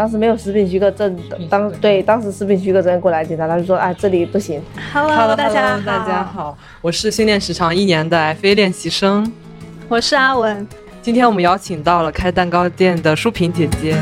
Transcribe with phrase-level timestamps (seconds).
[0.00, 1.14] 当时没有食品许可证，
[1.50, 4.58] 当对当时食品许可证过来检查，他就说：“哎，这里不行。”
[4.94, 9.30] Hello，大家好，大家好，我是训练时长一年的 FA 练习生，
[9.90, 10.66] 我是阿文。
[11.02, 13.94] 今天我们邀请到了开蛋糕店的舒萍姐姐。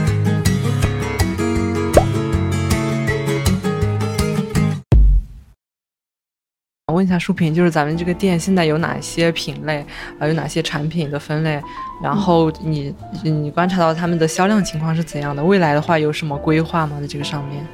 [6.99, 9.87] 问一下舒萍，就是咱们这个店现在有哪些品类，
[10.19, 11.63] 啊，有哪些产品的分类？
[12.03, 15.41] 然后你你观察到他们的销量情况是怎样的？
[15.41, 16.99] 未来的话有什么规划吗？
[17.01, 17.65] 在这个上面？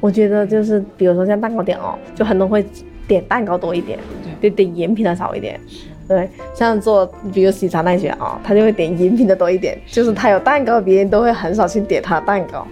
[0.00, 2.62] 我觉得就是，比如说像蛋糕店哦，就很多会
[3.06, 3.98] 点蛋糕多一点，
[4.38, 5.58] 对，就点饮品的少一点。
[6.06, 12.66] 对，像做比如喜茶那些啊，他就会点饮品的多一点，就是他有蛋糕，别人都会很少去点他的蛋糕。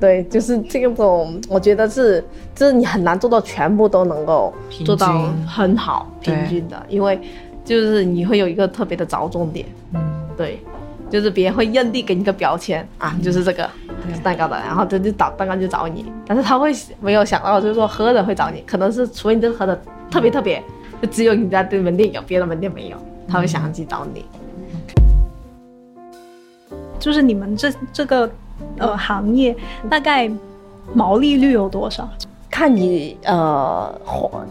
[0.00, 4.54] 对，就是这种，我觉得是，就是你很难做到全部都能够
[4.84, 7.20] 做到很好平均的，因为
[7.64, 10.00] 就是你会有一个特别的着重点，嗯，
[10.36, 10.60] 对，
[11.10, 13.68] 就是别人会认定给你个标签啊，就是这个
[14.14, 20.62] 是蛋糕的，然后他就找蛋糕就找你，但是他会没有想到就是说喝的会找你，可能是除非你这喝的特别特别，
[21.02, 24.24] 就只有你家的门店有，别的门店没有，他会想要去找你。
[27.00, 28.30] 就是你们这这个。
[28.78, 29.54] 呃，行业
[29.88, 30.30] 大概
[30.94, 32.08] 毛利率有多少？
[32.50, 33.92] 看你呃，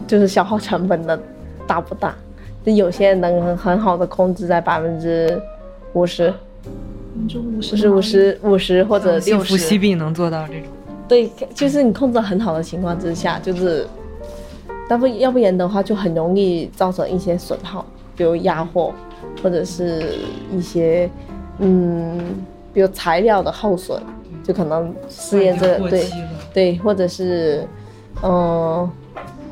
[0.06, 1.18] 就是消耗成本的
[1.66, 2.14] 大不大。
[2.64, 5.40] 就有些人能很好的控制在百分之
[5.94, 6.32] 五十，
[7.26, 9.24] 五十五十五十或者六十。
[9.26, 10.62] 幸福喜饼能做到这种？
[11.08, 13.86] 对，就是你控制很好的情况之下，就是，
[14.88, 17.84] 但不要不然的话，就很容易造成一些损耗，
[18.16, 18.92] 比如压货，
[19.42, 20.18] 或者是
[20.52, 21.10] 一些
[21.58, 22.20] 嗯。
[22.72, 24.00] 比如材料的耗损，
[24.42, 26.06] 就可能试验这对
[26.52, 27.66] 对，或者是
[28.22, 28.90] 嗯、呃，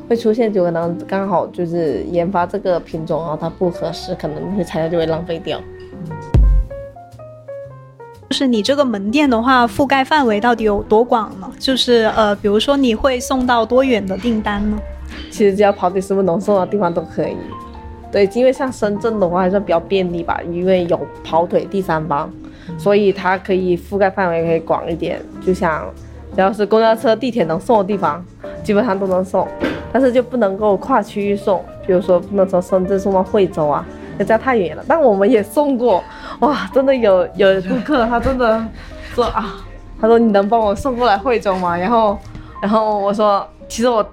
[0.07, 5.59] 会出现就可能刚好就是研发这个品种啊，它不合适，可能那些材料就会浪费掉。
[8.29, 11.49] 就是你这个门店的话，覆盖范围到底有多广呢？
[11.57, 14.77] 就是呃，比如说你会送到多远的订单呢？
[15.31, 17.37] 其实只要跑腿师傅能送到的地方都可以。
[18.11, 22.31] 对，因为像深圳的话还算比较便利吧，因为有跑腿第三方。
[22.77, 25.85] 所以它可以覆盖范围可以广一点，就像
[26.35, 28.23] 只要是公交车、地铁能送的地方，
[28.63, 29.47] 基本上都能送，
[29.91, 33.85] 但是就不能够跨区域送，比如说不能从深圳送到惠州啊，
[34.17, 34.83] 那这样太远了。
[34.87, 36.03] 但我们也送过，
[36.41, 38.63] 哇，真的有有顾客他真的
[39.13, 39.55] 说啊，
[39.99, 41.75] 他说你能帮我送过来惠州吗？
[41.77, 42.17] 然后，
[42.61, 44.05] 然后我说其实我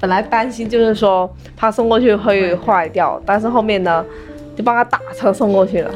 [0.00, 4.04] 本来担心就是说他送过去会坏掉，但是后面呢
[4.56, 5.90] 就帮他打车送过去了。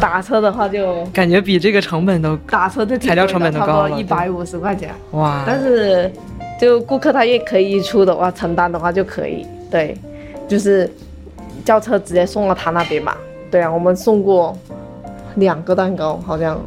[0.00, 5.44] 打车的话就感觉比这个成本都打车的材料成本都高了，一百五十块钱哇！
[5.46, 6.10] 但是
[6.60, 9.96] 就顾客他也可以出的话，承担的话就可以，对，
[10.48, 10.90] 就是
[11.64, 13.14] 叫车直接送到他那边嘛。
[13.50, 14.56] 对啊，我们送过
[15.36, 16.60] 两个蛋糕，好像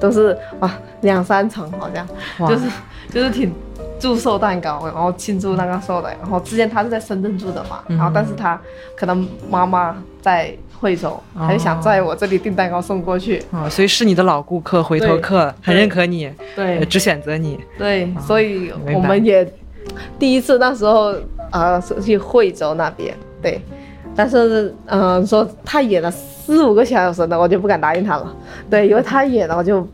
[0.00, 0.70] 都是哇
[1.02, 2.06] 两三层，好像
[2.48, 2.68] 就是
[3.10, 3.52] 就是挺
[4.04, 6.10] 祝寿蛋糕，然后庆祝那个寿的。
[6.20, 8.60] 然后之前他是在深圳住的嘛，然后但是他
[8.94, 10.54] 可能妈妈在。
[10.80, 13.38] 惠州，他就想在我这里订蛋糕送过去。
[13.50, 19.50] 啊、哦，所以是你的老顾客、回头客，很认可你，对，只选择你，对，所以我们也
[20.18, 21.14] 第一次那时候
[21.52, 23.58] 呃，是去惠州那边，对，
[24.14, 28.36] 但是嗯、呃，说太远了，四五个小时的，我就不敢答应他了，
[28.68, 29.88] 对，因为太远了，我就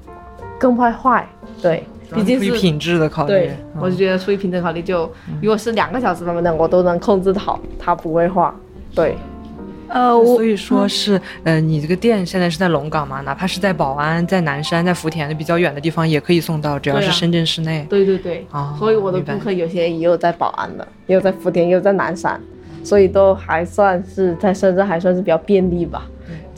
[0.58, 1.24] 更怕坏，
[1.62, 1.84] 对，
[2.14, 5.10] 毕竟是出于品质的考虑，对，我就觉得出于品质考虑，就
[5.40, 8.54] 如果是两个小时那么的，我都能控制好，它不会化，
[8.94, 9.16] 对。
[9.92, 13.20] 呃，所以说是，嗯、呃，你这个店现在是在龙岗嘛？
[13.22, 17.84] 哪怕是在宝安、在南山、在福田的比较远的地方，也可以送到，只要是深圳市内。
[17.90, 22.40] 对，啊、对对对，哦，所以我的顾客有些也有在宝安的，也有在福田，也有在南山，
[22.84, 26.06] 所以都还算是在深圳还算是比较便利吧。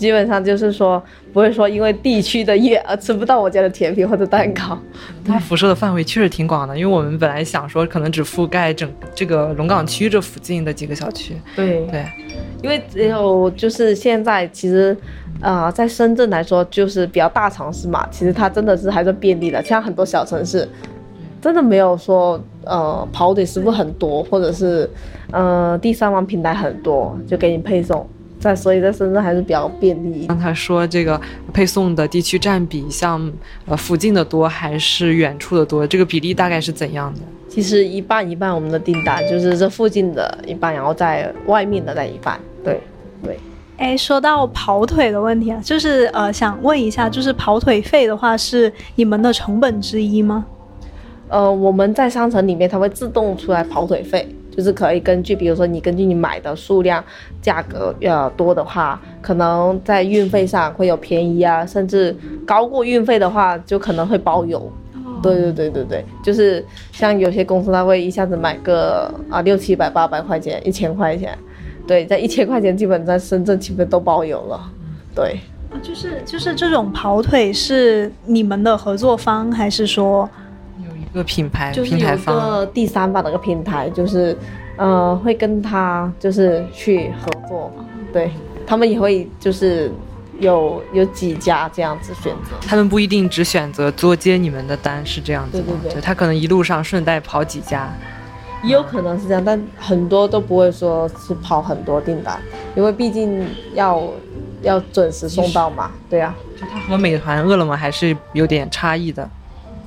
[0.02, 1.00] 基本上就是说，
[1.32, 4.76] 不会说因为地区的远而吃不到我家的甜品或者蛋糕。
[5.24, 11.36] 它辐射的范围确实挺广的，因为我们本来想说可能只覆盖整这个龙岗区这附近的几个小区。
[11.54, 12.04] 对对，
[12.64, 14.92] 因为只有就是现在其实，
[15.40, 19.62] 啊、呃，在深圳来说就是比较大城市嘛，其实它真的是还是便利的。
[19.62, 20.68] 像很多小城市，
[21.40, 24.90] 真的没有说呃跑腿师傅很多，或者是
[25.30, 28.04] 呃第三方平台很多就给你配送。
[28.42, 30.26] 在所以在深圳还是比较便利。
[30.26, 31.18] 刚才说这个
[31.52, 33.32] 配送的地区占比，像
[33.66, 35.86] 呃附近的多还是远处的多？
[35.86, 37.20] 这个比例大概是怎样的？
[37.48, 42.40] 其实一半一半，我们的订单就是这附近的一半，然后在外面的那一半。
[42.64, 42.80] 对
[43.22, 43.38] 对。
[43.76, 50.44] 哎，说到跑腿的问题啊，就是呃想问一下，就是跑腿费的话是你们的成本之一吗？
[51.28, 54.28] 呃，我们在商城里面它会自动出来跑腿费。
[54.54, 57.02] 就是可以根据，比如说你根据你买的数量，
[57.40, 62.14] 价格要多的话，可能在运费上会有便宜啊，甚至
[62.46, 64.58] 高过运费的话，就可能会包邮。
[64.58, 65.22] Oh.
[65.22, 66.62] 对对对对对，就是
[66.92, 71.36] 像有些公司他会一下子买个啊六七百八百块钱，一千块钱，
[71.86, 74.60] 对，在一千块钱基本在深圳基本都包邮了。
[75.14, 75.40] 对，
[75.70, 80.28] 啊，就是就是这种跑腿是你们的合作方还是说？
[81.12, 84.36] 一个品牌，就是有一个第三方的一个平台，就是，
[84.76, 88.30] 呃，会跟他就是去合作嘛，对，
[88.66, 89.92] 他们也会就是
[90.40, 97.92] 有有几家这样子选择，他们不一定只选择做接你们的单，是这样子，对对对，他可能一路上顺带跑几家，
[98.64, 102.40] 也有可能是这样，但很多都不会说是跑很多订单，
[102.74, 104.02] 因为毕竟要
[104.62, 109.28] 要准时送到嘛，对啊，就它和美团、饿了么还是有点差异的。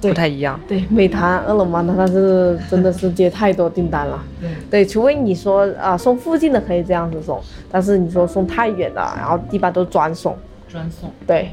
[0.10, 4.24] 不太一样，对，美团、饿了么的，它是真的是接太多订单了。
[4.42, 7.40] 对，对，除非你说啊送附近的可以这样子送，
[7.72, 10.36] 但是你说送太远了，然后一般都专送。
[10.68, 11.10] 专送。
[11.25, 11.50] 对。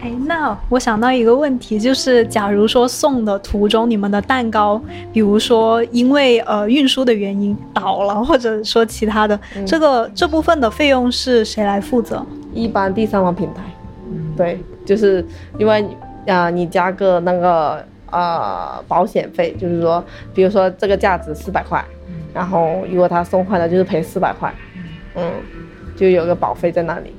[0.00, 4.80] 哎，那我想到一个问题，就是假如说送的途中你们的蛋糕，
[5.12, 12.24] 比如说因为呃运输的原因倒了，或者说其他的，嗯、这个这部分的费用是谁来负责？
[12.54, 13.62] 一般第三方平台。
[14.10, 14.32] 嗯。
[14.36, 15.26] 对，就是
[15.58, 15.84] 因为。
[16.28, 20.04] 啊，你加个那个呃保险费，就是说，
[20.34, 21.82] 比如说这个价值四百块，
[22.34, 24.52] 然后如果他送坏了，就是赔四百块，
[25.14, 25.32] 嗯，
[25.96, 27.14] 就有个保费在那里。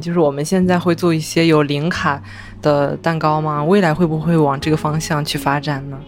[0.00, 2.22] 就是我们现在会做一些有零卡
[2.60, 3.64] 的蛋糕吗？
[3.64, 5.98] 未来会不会往这个方向去发展呢？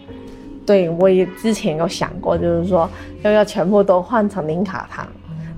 [0.66, 2.88] 对，我也之前有想过，就是说
[3.22, 5.06] 要要全部都换成零卡糖，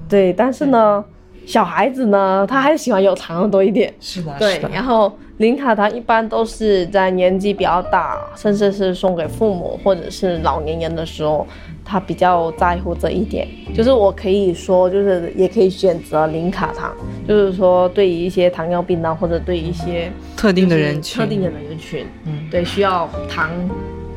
[0.09, 1.05] 对，但是呢。
[1.47, 3.93] 小孩子呢，他还是喜欢有糖的多一点。
[4.01, 4.61] 是的，对。
[4.73, 11.47] 然后零卡糖一般都是在年纪比较大，甚至是送给父母或者是老年人的时候，
[11.85, 13.47] 他比较在乎这一点。
[13.75, 16.95] 就是我可以说，就是也可以选择零卡糖，
[17.27, 23.51] 就是说对于一些糖尿病啊，或者对于一些特定的人群，特定的人群，嗯，对，需要糖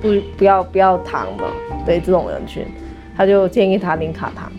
[0.02, 1.44] 不不要不要糖的，
[1.86, 2.64] 对这种人群，
[3.18, 4.52] 他就建议他零卡糖。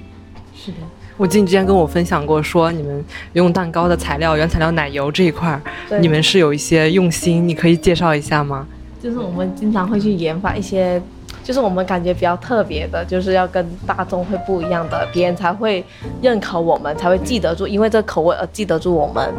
[1.16, 5.60] 我记得你之前跟我分享过，说你们用蛋糕的材料原材料奶油这一块，
[6.00, 8.66] 你们是有一些用心，你可以介绍一下吗？
[9.02, 11.00] 就是我们经常会去研发一些，
[11.42, 15.84] 就是我们感觉比较特别的，就是要跟大众会不一样的，别人才会
[16.20, 19.32] 认可我们，才会记得住，因为这口味而记得住我们。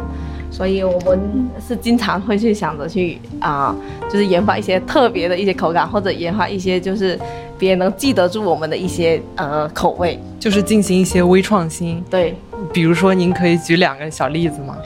[0.50, 1.20] 所以我们
[1.64, 7.18] 是经常会去想着去啊、呃，就是研发一些特别的一些口感，或者研发一些就是
[7.58, 12.02] 别人能记得住我们的一些呃口味，就是进行一些微创新。
[12.08, 12.34] 对，
[12.72, 14.76] 比如说您可以举两个小例子吗？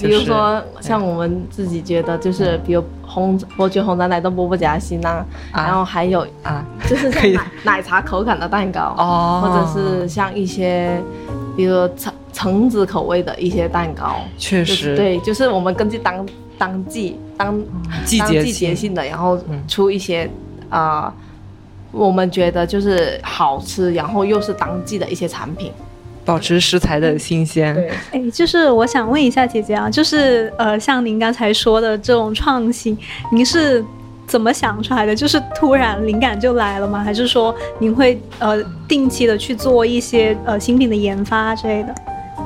[0.00, 10.98] 比如说像我们自己觉得就是，比如红伯爵红茶奶冻波波夹心呐、啊，然后还有啊， 就是像奶奶茶口感的蛋糕哦，或者是像一些，
[11.56, 16.26] 比如橙橙子口味的一些蛋糕，确实、就是、对，就是我们根据当
[16.58, 17.62] 当季当
[18.04, 20.28] 季节季节性的，然后出一些
[20.70, 21.14] 啊、呃，
[21.92, 25.70] 我们觉得就是好吃，然后又是当季的一些产品。
[26.24, 27.74] 保持食材的新鲜。
[27.74, 32.96] 对，哎，就是我想问一下姐姐啊，就是呃，像您刚才说的这种创新，
[33.32, 33.84] 您是
[34.26, 35.14] 怎么想出来的？
[35.14, 37.00] 就是突然灵感就来了吗？
[37.00, 41.94] 还是说您会呃定期的去做一些呃新品的研发之类的？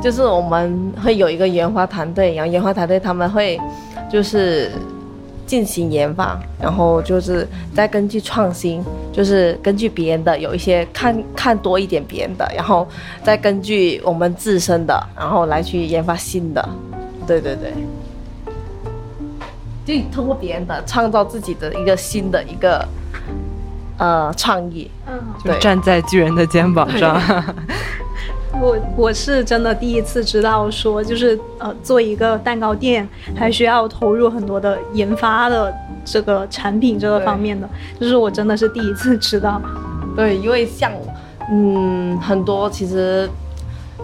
[0.03, 3.61] 就是我们会有一个研发团队，然后研发团队他们会
[4.11, 4.73] 就是。
[5.47, 12.87] 进行研发，然后就是再根据创新，就是根据别人的有一些看看多一点别人的，然后
[13.23, 16.69] 再根据我们自身的，然后来去研发新的。
[17.27, 17.73] 对对对，
[19.85, 22.87] 就通过别人的创造自己的一个新的一个
[23.99, 24.91] 呃创意。
[25.07, 27.21] 嗯，就站在巨人的肩膀上。
[28.61, 35.73] 我我是真的第一次知道说，就是呃，做一个蛋糕店还需要投入很多的研发的
[36.05, 37.69] 这个产品这个方面的，
[38.01, 39.61] 就是我真的是第一次知道。
[40.17, 40.91] 对，因为像
[41.51, 43.29] 嗯很多其实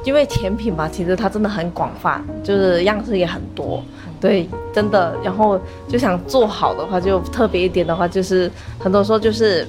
[0.05, 3.83] 因为甜品吧，其实它真的很广泛，就是样式也很多。
[4.21, 9.67] 对，真的，然后就想做好的话，就特别一点的话，就是很多时候就是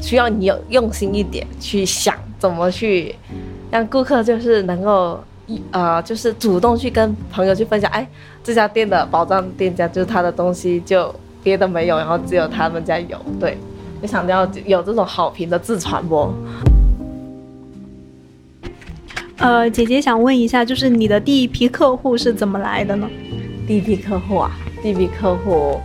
[0.00, 3.14] 需要你有用心一点去想怎么去。
[3.70, 8.06] 让顾客就是能够一呃，就是主动去跟朋友去分享，哎，
[8.42, 13.58] 这家店的宝藏店家就是他的东西就别的没有，然后只有他们家有，对，
[14.00, 16.32] 就想要有这种好评的自传播。
[19.38, 23.06] 呃，姐姐想问一下，就是你的第一批客户是怎么来的呢？
[23.66, 25.80] 第一批客户啊，第一批客户，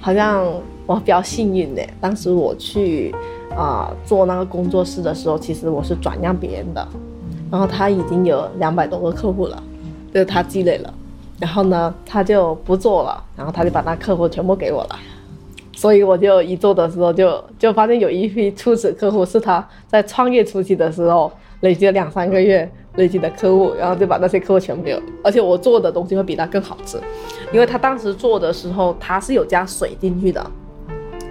[0.00, 0.44] 好像
[0.86, 3.14] 我比较幸运的，当时我去
[3.56, 6.86] 啊、呃、做那个工作室的时候，其实我是转让别人的，
[7.50, 9.62] 然后他已经有两百多个客户了，
[10.12, 10.94] 就是他积累了，
[11.38, 14.98] 然后呢他就不做了，然后他就把那客户全部给我了，
[15.72, 21.30] 所以我就一做的时候就就发现有一批初始客户是他在创业初期的时候
[21.60, 22.70] 累积了两三个月。
[22.96, 26.98] 累积的客户，然后就把那些客户全部给我，而且我做的东西会比他更好吃，
[27.52, 30.44] 因为他当时做的时候他是有加水进去的，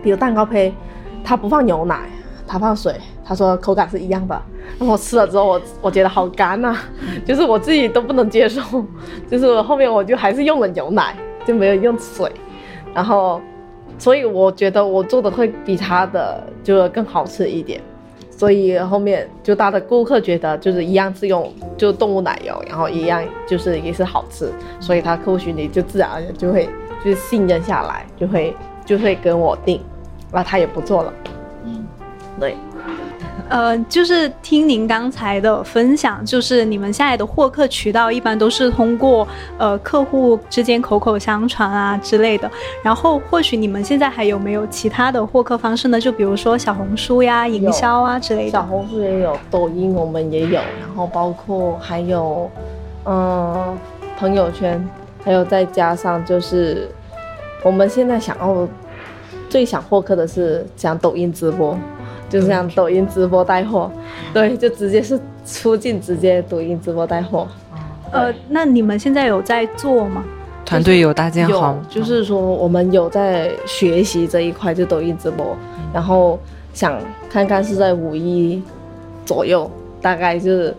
[0.01, 0.73] 比如蛋糕胚，
[1.21, 2.09] 他不放牛奶，
[2.47, 2.95] 他放水，
[3.29, 4.33] 他说口感是一样的，
[4.79, 6.83] 然后我吃了之后我我觉得好干呐、啊，
[7.24, 8.59] 就是我自己都不能接受，
[9.29, 12.31] 就是后面我就还是用了牛奶，就没有用水，
[12.91, 13.39] 然后
[14.00, 17.79] 所以我觉得我做的会比他的就更好吃一点。
[18.31, 26.67] 所以后面就他的顾客觉得就是一样是用就动物奶油，然后一样就是也是好吃，所以他客户群里就自然而然就会
[27.05, 29.79] 就是信任下来，就会就会跟我订，
[30.31, 31.13] 那他也不做了。
[31.63, 31.86] 嗯，
[32.39, 32.55] 对。
[33.48, 39.27] 呃，就是听您刚才的分享，就是你们现在的获客渠道一般都是通过
[39.58, 42.50] 呃客户之间口口相传啊之类的。
[42.84, 46.00] 然后或许你们现在还有没有其他的获客方式呢？
[46.00, 48.51] 就比如说小红书呀、营销啊之类的。
[48.51, 52.50] 小红书也有，抖音我们也有，然后包括还有
[53.05, 53.77] 嗯、呃、
[54.17, 54.84] 朋友圈，
[55.24, 56.89] 还有再加上就是
[57.63, 58.67] 我们现在想要
[59.50, 61.77] 最想获客的是讲抖音直播。
[62.29, 63.91] 就像抖音直播带货，
[64.33, 67.48] 对，就直接是出镜，直接抖音直播带货。
[68.12, 70.24] 呃，那你们现在有在做吗？
[70.65, 71.75] 团队有搭建好？
[71.89, 75.57] 就是说我们有在学习这一块，就抖音直播，
[75.91, 76.39] 然后
[76.74, 78.62] 想看看是在五一
[79.25, 79.69] 左右，
[80.00, 80.75] 大概就是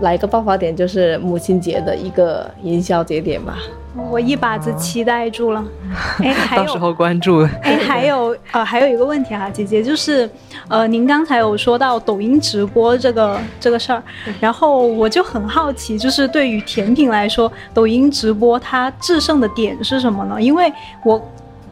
[0.00, 3.58] 来一个爆发点，就是母亲节的一个营销节点吧。
[3.96, 5.64] 我一把子期待住了，
[6.22, 7.40] 哎，还有到时候关注。
[7.62, 10.30] 哎，还有呃，还有一个问题啊，姐姐，就是
[10.68, 14.00] 呃，您刚才有说到抖音直播这个这个事儿，
[14.38, 20.40] 然后我就很好奇，就是对于甜品来说，抖音直播它制胜的点是什么呢？
[20.40, 20.72] 因为
[21.04, 21.20] 我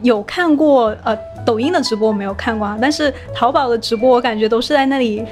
[0.01, 5.23] 有看过呃，抖音的直播我没有看过啊，但是淘宝的直播我感觉都是在那里，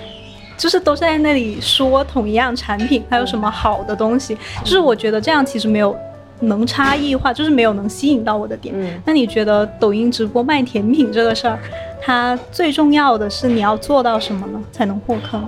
[0.57, 5.93] 就是都是在那里说同一样产品还有什么好的东西，就是我觉得这样其实没有。
[6.41, 8.73] 能差异化就是没有能吸引到我的点。
[8.77, 11.57] 嗯，那你觉得抖音直播卖甜品这个事儿，
[12.01, 14.61] 它最重要的是你要做到什么呢？
[14.71, 15.39] 才能获客？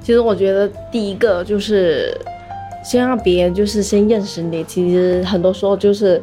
[0.00, 2.16] 其实我觉得第一个就是
[2.82, 4.64] 先让别人就是先认识你。
[4.64, 6.22] 其实很多时候就是，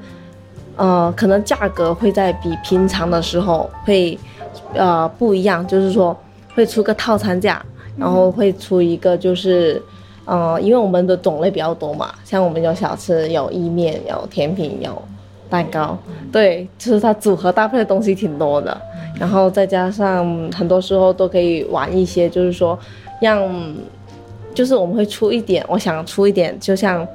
[0.75, 4.17] 呃，可能价格会在比平常的时候会，
[4.73, 5.65] 呃，不一样。
[5.67, 6.19] 就是说
[6.55, 7.63] 会出个套餐价，
[7.95, 9.73] 然后会出一个就是。
[9.75, 9.95] 嗯，
[10.61, 15.01] 因为我们的种类比较多嘛，像我们有小吃、有意面、有甜品、有
[15.49, 15.97] 蛋糕，
[16.31, 18.79] 对，就是它组合搭配的东西挺多的。
[19.19, 22.77] 然后再加上很多时候都可以玩一些，就是说
[23.19, 23.49] 让，
[24.53, 27.05] 就是我们会出一点，我想出一点，就像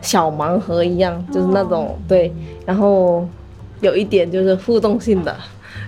[0.00, 2.32] 小盲盒一样，就是那种对，
[2.64, 3.28] 然后
[3.80, 5.36] 有一点就是互动性的，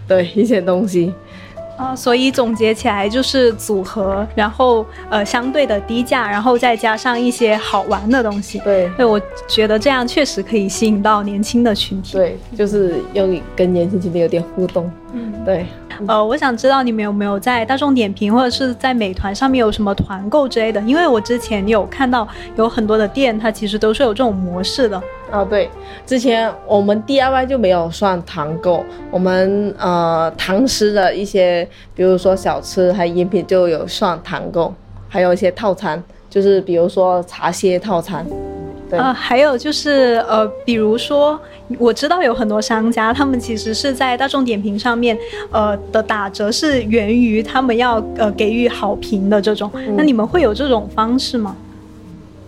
[0.07, 1.13] 对一些东西。
[1.79, 8.59] 啊、呃，所以总结起来就是组合，然后呃相对的低价，然后再加上一些好玩的东西。
[8.59, 12.13] 对，对，我觉得这样确实可以吸引到年轻的群体。
[12.13, 14.91] 对，就是要跟年轻群体有点互动。
[15.13, 15.67] 嗯，对。
[16.07, 20.81] 呃，我想知道你们有没有在大众点评或者是在美团上面有什么团购之类的？
[20.83, 25.03] 因为我之前有看到有很多的店，它其实都是有这种模式的。
[25.31, 25.69] 啊、哦，对，
[26.07, 34.73] 之前我们 DIY 就没有算团购，我们呃堂食的一些，比如说小吃还有饮品就有算团购，
[35.09, 38.27] 还有一些套餐，就是比如说茶歇套餐。
[38.91, 41.39] 对呃，还有就是呃，比如说
[41.79, 45.15] 我知道有很多商家，他们其实是在大众点评上面，
[45.51, 49.71] 呃的打折是源于他们要呃给予好评的这种。
[49.75, 51.55] 嗯、那你们会有这种方式吗？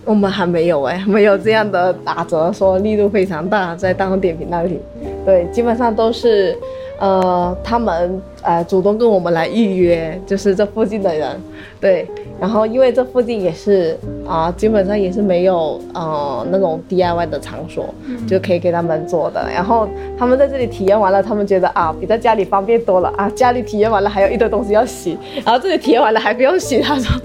[0.05, 4.81] 我们还没有哎，没有这样的打折，说力度非常大，在大众点评那里。
[5.25, 6.57] 对，基本上都是，
[6.99, 11.39] 呃，他们呃主动跟我们来预约，就是这附近的人。
[11.79, 12.07] 对，
[12.41, 17.93] 然后因为这附近也是啊、基本上也是没有呃那种 DIY 的场所，
[18.27, 19.47] 就可以给他们做的。
[19.53, 19.87] 然后
[20.19, 23.31] 他们在这里体验完了，他们觉得啊，比在家里方便多了啊。
[23.31, 27.21] 家里体验完了还有一堆东西要洗，然后这里体验完了还不用洗，他说。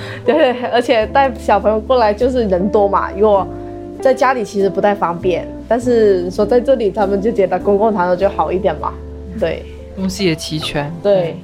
[0.24, 3.46] 对，而且带小朋友过来就是人多嘛，如果
[4.00, 8.92] 在家里其实不太方便，但是说在这里他们就觉得公共场所就好一点嘛。
[9.38, 9.64] 对，
[9.96, 10.92] 东西也齐全。
[11.02, 11.36] 对。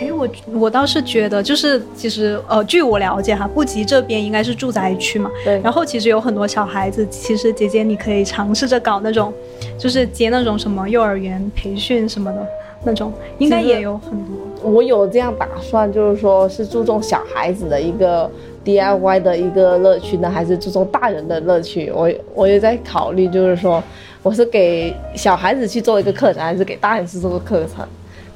[0.00, 5.28] 哎，我我倒是觉得，就是其实呃，据我了解哈，布吉这边应该是住宅区嘛。
[5.44, 5.60] 对。
[5.60, 9.32] 然后其实有很多小孩子，其实姐姐你可以尝试着搞那种，
[9.76, 12.46] 就是接那种什么幼儿园培训什么的
[12.84, 14.36] 那种，应该也有很多。
[14.62, 18.30] 我有这样打算，就是说是注重小孩子的一个
[18.64, 21.90] DIY 的一个乐趣呢，还是注重大人的乐趣？
[21.94, 23.82] 我我也在考虑，就是说
[24.22, 27.86] 我是给小孩子去做一个课程，还是给大人去做个课程？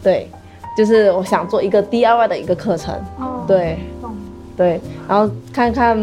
[0.03, 0.29] 对。
[0.75, 4.11] 就是我想做一个 DIY 的一个课程，哦、对，嗯、
[4.57, 5.95] 对，然后看看，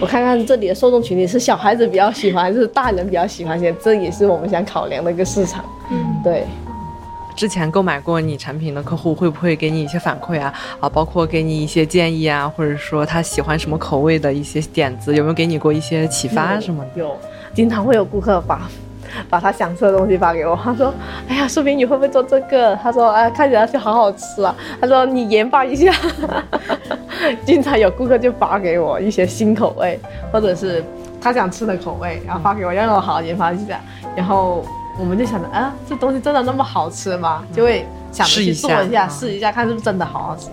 [0.00, 5.64] 我看看这里的受众群体是小孩子比较喜欢，还是大人比较喜欢些，这也是我们想考量的一个市场。
[5.90, 6.44] 嗯，对。
[7.40, 10.52] 之前购买过你产品的客户会不会给你一些反馈啊？
[10.78, 17.00] 啊，包括给你一些建议啊，或者说他喜欢什么口味的一些点子，有没有给你过一些启发什么的？
[17.00, 17.16] 有，
[17.54, 18.60] 经常会有顾客发。
[19.30, 20.92] 把他想吃的东西发给我，他说
[21.28, 25.90] ：“哎呀，树萍你会不会做这个？”他说：“哎，看起来就好好吃啊。”他说：“你研发一下。”
[27.46, 29.98] 经常有顾客就发给我一些新口味，
[30.30, 30.84] 或者是
[31.22, 33.80] 他想吃的口味，然后发给我，让我好好研发一下。
[34.14, 34.62] 然后
[34.98, 37.42] 我们就想着，啊，这东西真的那么好吃吗？
[37.52, 40.48] 就会想着去做一下，试一下，看是不是真的好好吃。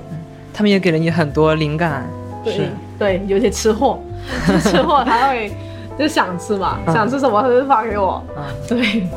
[0.54, 2.08] 他们也给了你很多灵感，
[2.44, 4.00] 对对，有些吃货，
[4.62, 5.52] 吃货他会。
[5.98, 8.24] 就想吃嘛，嗯、想吃什么他就发给我。
[8.38, 9.08] 嗯、对，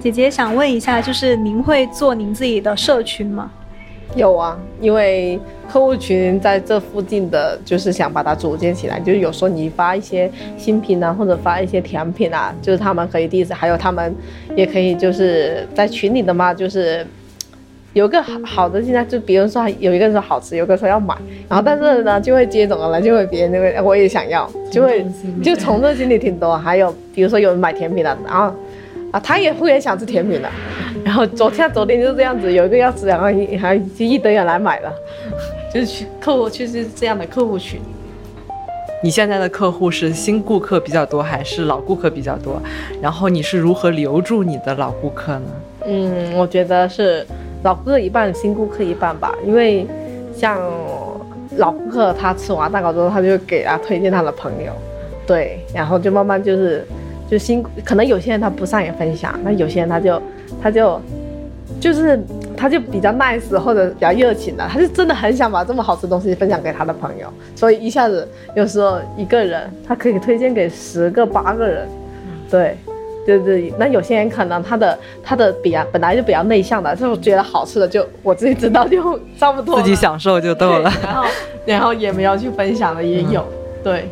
[0.00, 3.50] 姐姐想问一下，就是您会做您自己的社群吗？
[4.16, 5.38] 有啊，因为
[5.70, 8.98] 客户群在这附近的，就是想把它组建起来。
[8.98, 14.12] 就是有时候你发一些新品啊，或者发一些甜品啊，就是他们可以第一次，还有他们
[14.56, 17.06] 也可以就是在群里的嘛，就是。
[17.92, 21.16] 有个好好的现在就比如说有一个人说好吃，有个说要买，
[21.48, 25.02] 然后但是呢就会接踵而来，就会别人就会我也想要，就会
[25.42, 26.54] 就从这心里挺多。
[26.58, 28.54] 还有比如说有人买甜品了，然后
[29.16, 30.48] 啊他也会也想吃甜品的，
[31.02, 33.24] 然后昨天昨天就是这样子，有一个要吃，然后
[33.58, 34.92] 还就一堆人来买了，
[35.72, 37.80] 就是去客户就是这样的客户群。
[39.02, 42.60] 你现在的客户是新顾客比较多还是老顾客比较多？
[43.00, 45.50] 然后你是如何留住你的老顾客呢？
[45.86, 47.26] 嗯，我觉得是。
[47.62, 49.34] 老顾客一半，新顾客一半吧。
[49.44, 49.86] 因为
[50.32, 50.60] 像
[51.56, 54.70] 老顾客，他吃完蛋糕之后，他就给他推荐他的朋友，
[55.26, 56.86] 对，然后就慢慢就是，
[57.30, 60.22] 就辛苦可能有些人他不善于分享，那有些人他就
[60.62, 61.00] 他就
[61.80, 62.20] 就是
[62.56, 71.88] 他就比较 nice 或者比较热情的，他就真的很想把这么好吃的东西分享给他的朋友，所以一下子有时候一个人他可以推荐给十个八个人，
[72.50, 72.76] 对。
[73.26, 81.24] 对对，那有些人可能他的他的比较本来就比较内向的，就觉得好吃的就我自己知道就差不多，自己享受就够了，然后
[81.66, 84.08] 然后也没有去分享的也有，嗯、对。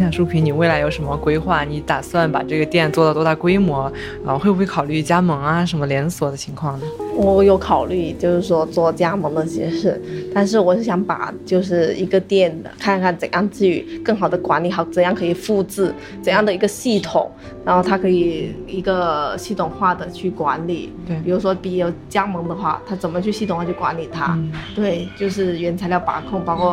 [0.00, 1.64] 那舒萍，你未来有什么规划？
[1.64, 3.92] 你打算把这个店做到多大规模？
[4.24, 5.64] 啊会不会考虑加盟啊？
[5.66, 6.86] 什么连锁的情况呢？
[7.16, 10.00] 我有考虑，就是说做加盟的形式，
[10.32, 17.28] 但是我是想把就是一个店的看看怎样去更好的管理好，怎样可以复制怎样的一个系统，
[17.64, 20.92] 然后它可以一个系统化的去管理。
[21.04, 24.34] 对，比如说比如加盟的话，它怎么去系统化去管理它？
[24.34, 26.70] 嗯、对，就是原材料把控，包括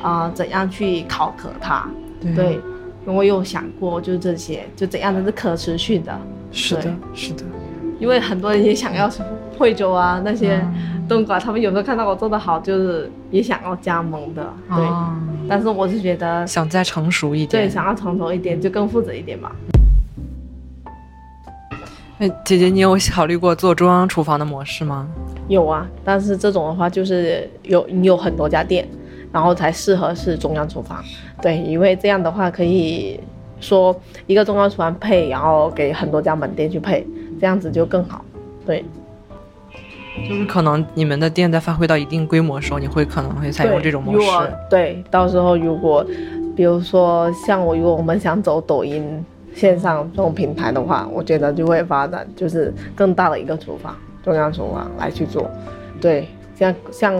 [0.00, 1.90] 啊、呃、怎样去考核它。
[2.34, 2.60] 对，
[3.04, 6.18] 我有想过，就是这些，就怎样的是可持续的。
[6.52, 7.44] 是的，是的。
[7.98, 9.08] 因为很多人也想要
[9.56, 10.60] 惠州啊那些
[11.08, 14.42] 东莞，他们有时候看到我做的好，就是也想要加盟的。
[14.68, 14.84] 对，
[15.48, 17.64] 但是我是觉得想再成熟一点。
[17.64, 19.52] 对，想要成熟一点，就更负责一点嘛。
[22.18, 25.08] 哎，姐姐，你有考虑过做中央厨房的模式吗？
[25.48, 28.86] 有啊，但是这种的话，就是有你有很多家店。
[29.32, 31.02] 然后才适合是中央厨房，
[31.40, 33.18] 对，因为这样的话可以
[33.60, 37.06] 说一个中央厨房配，然后给很多家门店去配，
[37.40, 38.22] 这样子就更好，
[38.66, 38.84] 对。
[40.28, 44.28] 就是可能你们的店在发挥到一定规模的时候，你会可能会采用这种模式。
[44.68, 46.04] 对，到时候如果，
[46.54, 55.50] 比如说像我，如果我们想走抖音线上这种平台的话，我觉得就会发展就是更大的一个厨房，中央厨房来去做，
[55.98, 57.14] 对，像像。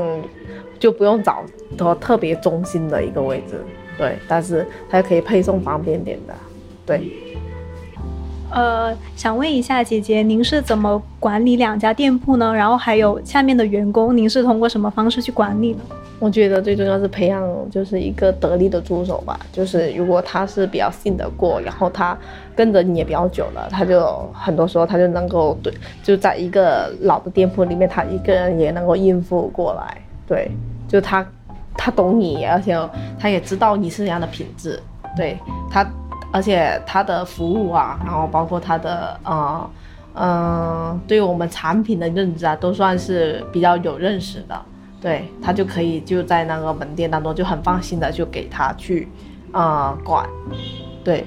[0.83, 1.45] 就不用找
[1.77, 3.64] 到特别中心的一个位置，
[3.97, 6.35] 对，但是它可以配送方便点的，
[6.85, 7.09] 对。
[8.51, 12.53] 呃，想问一下姐姐，您是怎么管理两家店铺呢？
[12.53, 15.81] 然后还有下面的员工，您是通过什么方式去管理呢？
[16.18, 22.18] 我觉得最重要是培养就是一个得力的助手吧，就是如果他是比较信得过，然后他
[22.57, 30.51] 跟着你也比较久了，他就很多时候他就能够对，就在一个老的店铺里面，他一个人也能够应付过来，对。
[30.92, 31.26] 就他，
[31.74, 32.78] 他懂你，而且
[33.18, 34.78] 他也知道你是怎样的品质，
[35.16, 35.38] 对
[35.70, 35.90] 他，
[36.31, 39.70] 而且他的服务啊，然后包括他的呃
[40.14, 44.62] 嗯、对我们产品的认知啊，都算是比较有认识的，
[45.00, 49.09] 对他就可以就在那个门店当中就很放心的就给他去
[49.50, 50.28] 啊、管，
[51.02, 51.24] 对，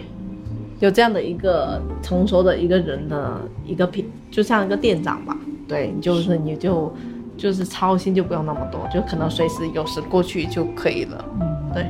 [0.79, 5.35] 有这样的一个成熟的一个人的一个品，就像一个店长吧，
[5.67, 6.93] 对，就是你就。
[7.37, 11.25] 就是操心就不用那么多，就可能随时有时过去就可以了。
[11.41, 11.85] 嗯，对。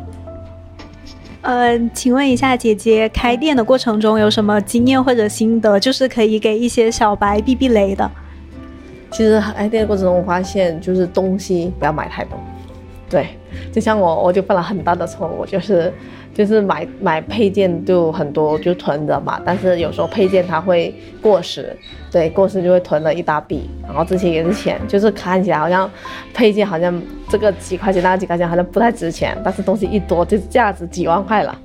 [1.41, 8.09] 呃，请问一下姐姐，开店的过程中有什么经验或者心得，就是可以给一些小白避避雷的？
[9.11, 12.39] 其实开店的过程中，我发现就是东西不要买太多。
[13.09, 13.27] 对，
[13.71, 15.93] 就像我，我就犯了很大的错误，就是。
[16.35, 21.73] 就是买买配件就很多就囤着嘛，但是有时候配件它会过时，
[22.11, 25.89] 对，过时就会囤了一大笔，然后这些也是钱，就是看起来好像
[26.33, 31.57] 配件好像这个几块钱那个几块钱好像不太值钱，但是东西一多就价值几万块了，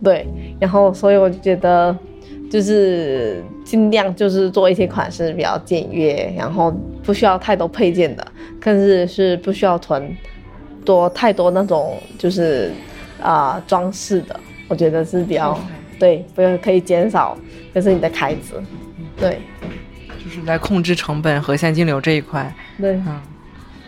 [0.00, 0.24] 对，
[0.60, 1.92] 然后所以我就觉得
[2.48, 8.24] 就是尽量就是做一些款式比较简约，然后不需要太多配件的，
[8.62, 10.16] 但是是不需要囤
[10.84, 12.70] 多太多那种就是。
[13.22, 15.58] 啊，装饰的，我觉得是比较
[15.98, 17.34] 对，不要可以减少，
[17.74, 18.52] 就是你的开支，
[19.16, 19.38] 对，
[20.22, 22.54] 就是在控制成本和现金流这一块。
[22.78, 23.18] 对，嗯，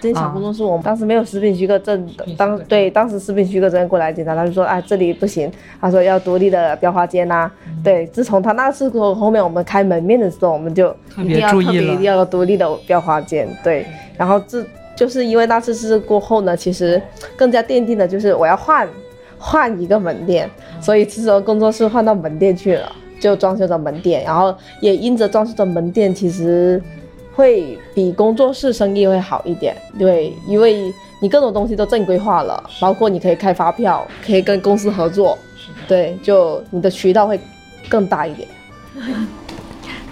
[0.00, 2.88] 这些小工作室我们当时没有食品许可证的，当对。
[2.88, 7.50] 当时食品许可证过来检查，他就说哎这里不行，他说要独立的裱花间呐，
[7.84, 13.84] 对，自从他那次后后面我们开门面的时候，我们就一定要特别一定要有独立的裱花间，对，
[14.16, 14.64] 然后这
[14.96, 17.00] 就是因为那次事过后呢，其实
[17.36, 18.88] 更加奠定的就是我要换。
[19.38, 26.82] 换一个门店，所以这时候工作室换到门店去了，就装修的门店，然后也因着装修的门店，其实
[27.34, 35.36] 会比工作室生意会好一点，对，因为你各种东西都正规化了，包括你可以开发票，可以跟公司合作，
[35.86, 37.38] 对，就你的渠道会
[37.90, 38.48] 更大一点。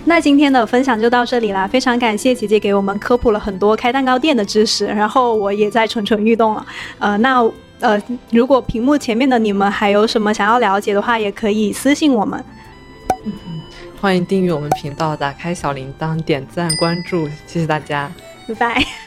[0.04, 6.66] 那今天的分享就到这里啦，非常感谢姐姐给我们科普了很多开蛋糕店的知识，然后我也在蠢蠢欲动了，
[6.98, 7.50] 呃，那。
[7.80, 12.42] 呃，如果屏幕前面的你们还有什么想要了解的话，也可以私信我们。
[13.26, 13.32] 嗯，
[14.00, 18.10] 欢迎订阅我们频道，打开小铃铛，点赞关注，谢谢大家，
[18.48, 19.03] 拜拜。